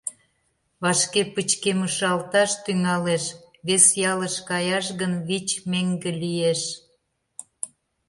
[0.83, 3.23] Вашке пычкемышалташ тӱҥалеш,
[3.67, 6.61] вес ялыш каяш гын, вич меҥге лиеш.